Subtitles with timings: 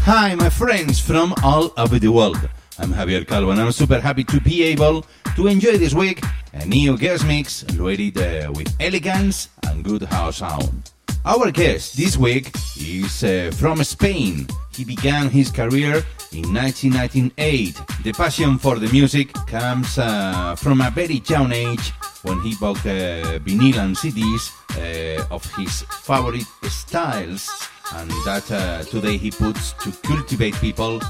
[0.05, 2.47] Hi, my friends from all over the world.
[2.79, 6.67] I'm Javier Calvo, and I'm super happy to be able to enjoy this week a
[6.67, 10.93] new guest mix loaded uh, with elegance and good house sound.
[11.25, 14.47] Our guest this week is uh, from Spain.
[14.79, 17.81] He began his career in 1998.
[18.05, 21.91] The passion for the music comes uh, from a very young age
[22.23, 27.51] when he bought uh, vinyl and CDs uh, of his favorite styles
[27.97, 31.01] and that uh, today he puts to cultivate people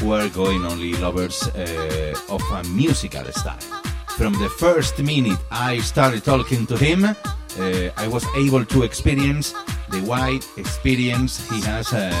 [0.00, 3.56] who are going only lovers uh, of a musical style.
[4.18, 7.14] From the first minute I started talking to him, uh,
[7.96, 9.54] I was able to experience
[9.88, 12.12] the wide experience he has uh,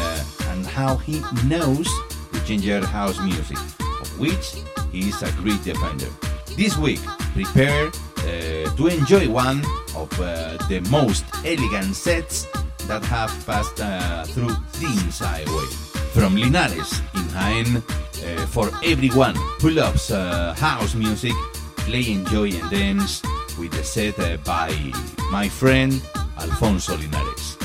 [0.74, 1.86] how he knows
[2.32, 3.56] the ginger house music,
[4.02, 4.58] of which
[4.90, 6.10] he is a great defender.
[6.56, 7.00] This week,
[7.32, 9.62] prepare uh, to enjoy one
[9.94, 12.48] of uh, the most elegant sets
[12.88, 15.68] that have passed uh, through Dreams Highway.
[16.12, 21.34] From Linares in Jaén, uh, for everyone who loves uh, house music,
[21.86, 23.22] play, enjoy, and dance
[23.58, 24.74] with the set uh, by
[25.30, 26.02] my friend
[26.38, 27.56] Alfonso Linares.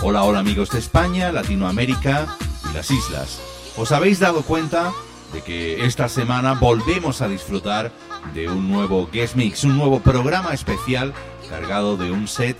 [0.00, 2.26] Hola, hola amigos de España, Latinoamérica
[2.72, 3.40] las islas.
[3.76, 4.92] ¿Os habéis dado cuenta
[5.32, 7.90] de que esta semana volvemos a disfrutar
[8.34, 11.14] de un nuevo guest mix, un nuevo programa especial
[11.48, 12.56] cargado de un set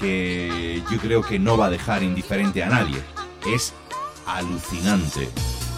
[0.00, 3.00] que yo creo que no va a dejar indiferente a nadie.
[3.46, 3.74] Es
[4.26, 5.28] alucinante.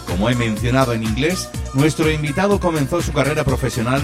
[0.07, 4.01] Como he mencionado en inglés, nuestro invitado comenzó su carrera profesional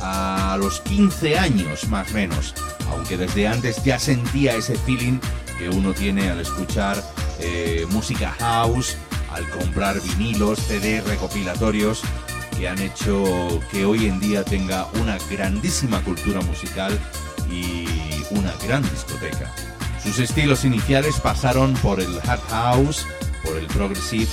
[0.00, 2.54] a los 15 años más o menos,
[2.90, 5.18] aunque desde antes ya sentía ese feeling
[5.58, 7.02] que uno tiene al escuchar
[7.40, 8.96] eh, música house,
[9.32, 12.02] al comprar vinilos, CD recopilatorios
[12.58, 16.98] que han hecho que hoy en día tenga una grandísima cultura musical
[17.50, 17.86] y
[18.30, 19.52] una gran discoteca.
[20.02, 23.06] Sus estilos iniciales pasaron por el hard house,
[23.44, 24.28] por el progressive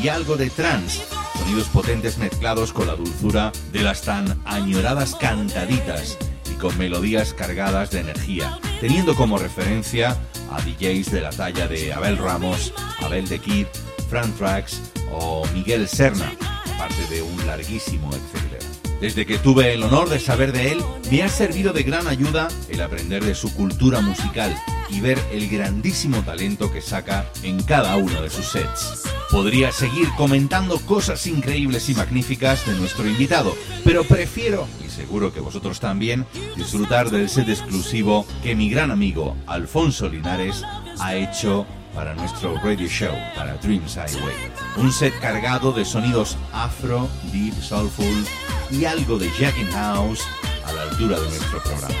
[0.00, 1.02] y algo de trance,
[1.38, 6.18] sonidos potentes mezclados con la dulzura de las tan añoradas cantaditas
[6.50, 10.16] y con melodías cargadas de energía, teniendo como referencia
[10.50, 13.66] a DJs de la talla de Abel Ramos, Abel de Kid,
[14.12, 14.78] Fran Trax
[15.10, 16.30] o Miguel Serna,
[16.74, 18.62] aparte de un larguísimo etcétera.
[19.00, 22.48] Desde que tuve el honor de saber de él, me ha servido de gran ayuda
[22.68, 24.54] el aprender de su cultura musical
[24.90, 29.04] y ver el grandísimo talento que saca en cada uno de sus sets.
[29.30, 35.40] Podría seguir comentando cosas increíbles y magníficas de nuestro invitado, pero prefiero, y seguro que
[35.40, 40.62] vosotros también, disfrutar del set exclusivo que mi gran amigo Alfonso Linares
[41.00, 44.34] ha hecho para nuestro radio show, para Dreams Highway.
[44.76, 48.24] Un set cargado de sonidos afro, deep, soulful
[48.70, 50.22] y algo de Jacking House
[50.64, 51.94] a la altura de nuestro programa.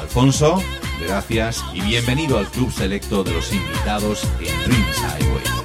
[0.00, 0.62] Alfonso,
[1.06, 5.59] gracias y bienvenido al club selecto de los invitados en Dreams Highway.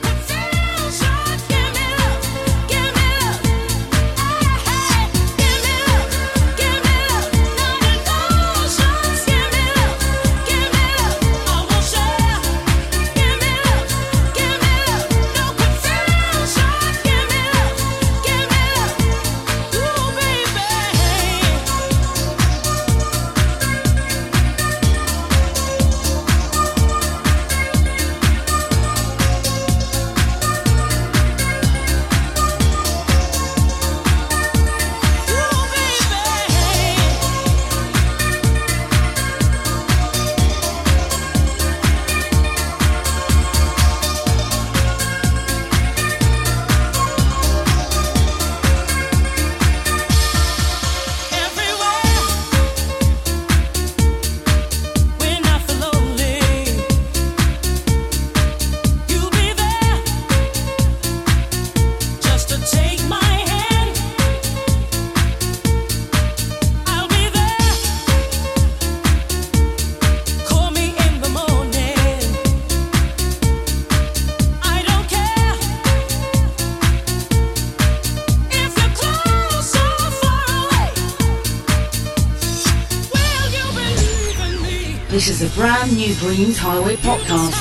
[85.25, 87.55] This is a brand new Greens Highway podcast.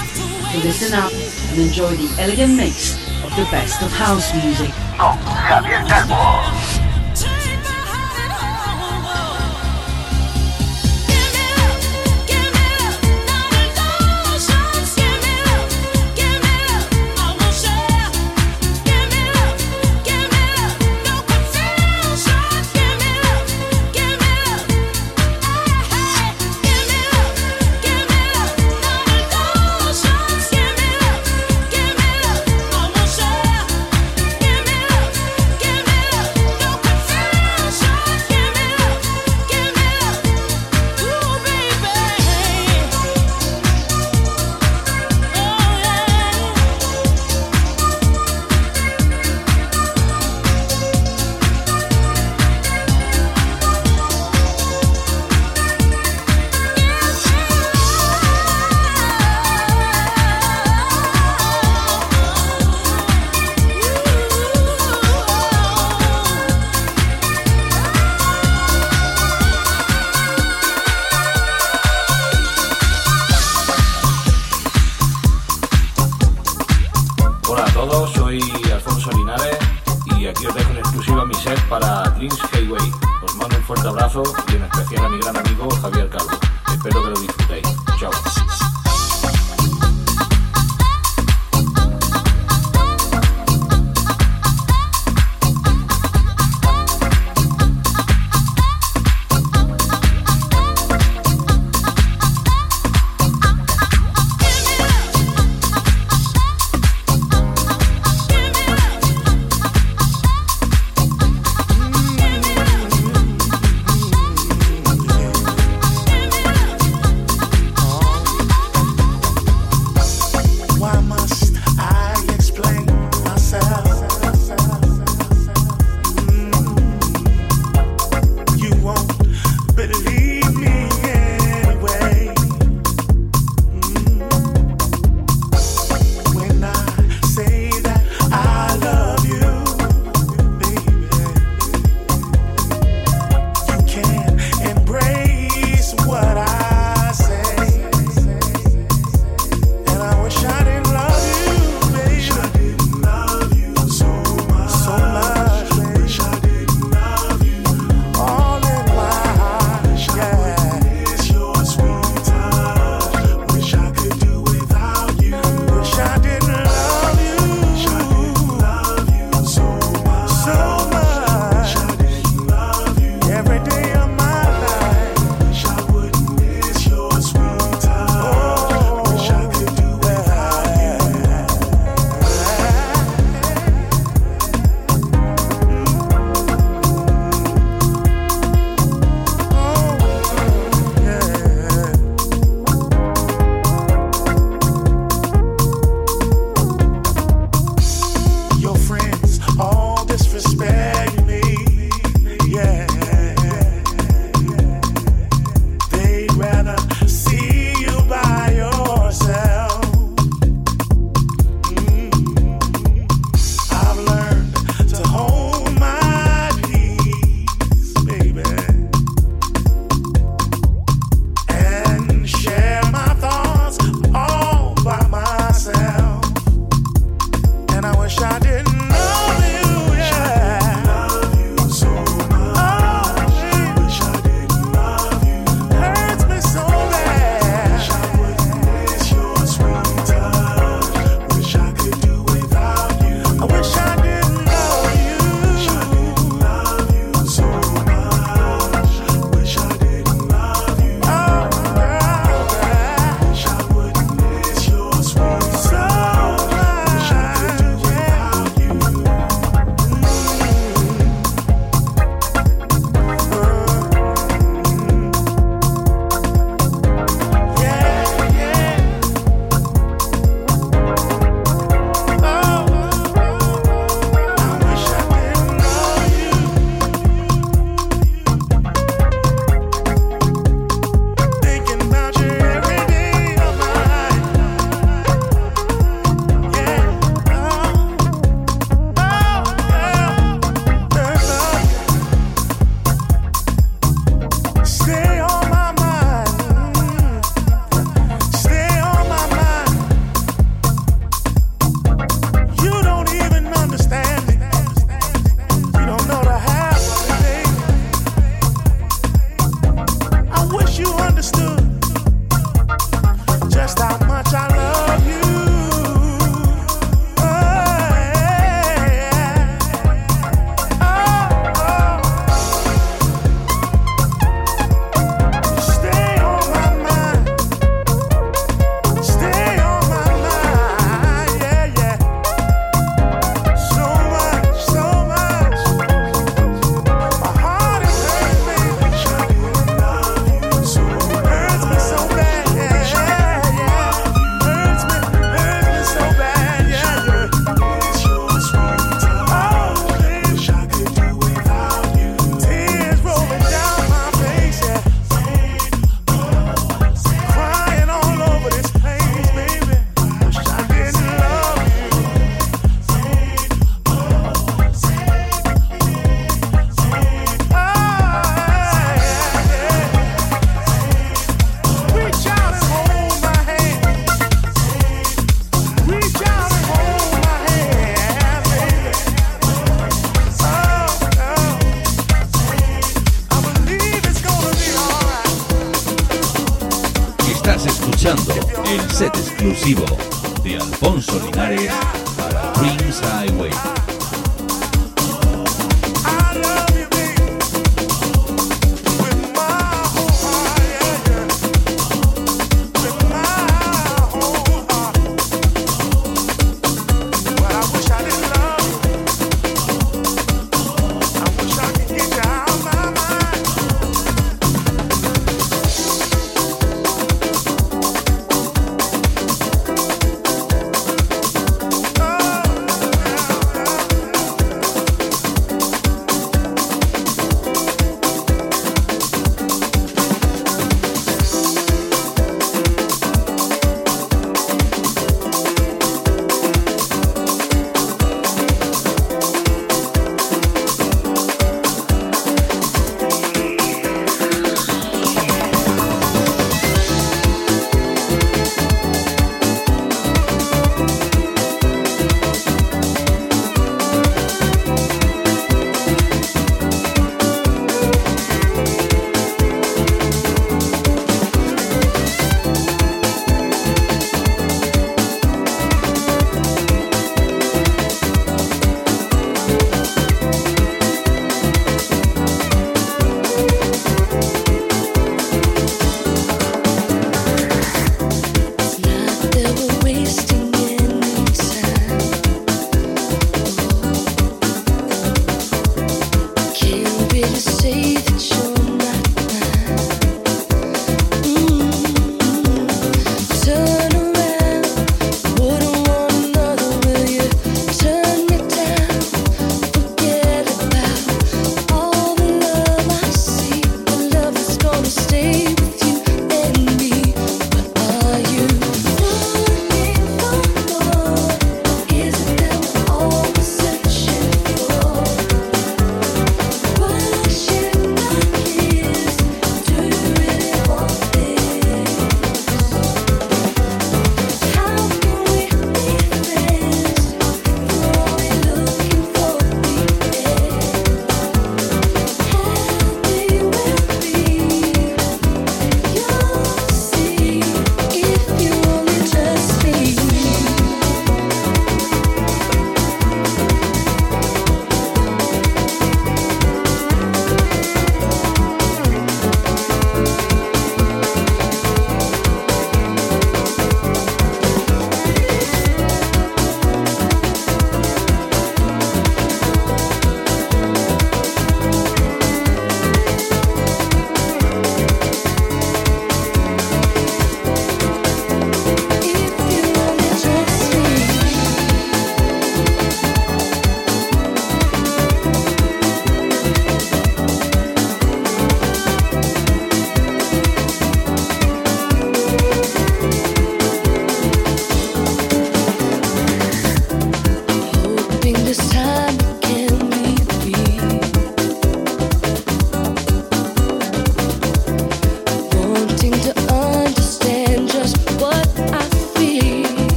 [0.52, 2.92] So listen up and enjoy the elegant mix
[3.24, 4.68] of the best of house music.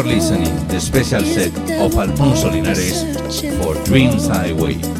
[0.00, 3.02] You're listening the special set of Alfonso Linares
[3.62, 4.99] for Dreams Highway.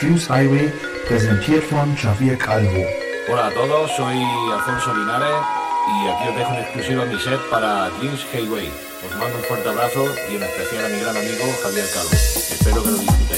[0.00, 0.72] Dreams Highway
[1.08, 2.86] präsentiert von Javier Calvo.
[3.28, 4.16] Hola a todos, soy
[4.52, 5.28] Alfonso Linares
[5.88, 8.70] y aquí os dejo en exclusiva mi set para Dreams Highway.
[9.04, 12.10] Os mando un fuerte abrazo y en especial a mi gran amigo Javier Calvo.
[12.12, 13.37] Espero que lo disfrutéis.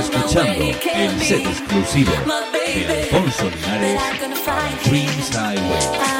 [0.00, 2.10] escuchando el set exclusivo
[2.52, 4.00] de Alfonso Linares,
[4.84, 6.19] Dreams Highway.